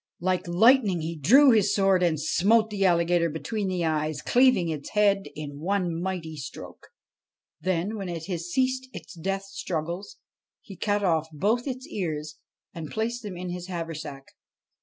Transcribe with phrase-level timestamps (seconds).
[0.19, 4.89] Like lightning he drew his sword and smote the alligator between the eyes, cleaving its
[4.97, 6.87] head in one mighty stroke.
[7.61, 10.17] Then, when it had ceased its death struggles,
[10.63, 12.39] he cut off both its ears
[12.73, 14.25] and placed them in his haversack.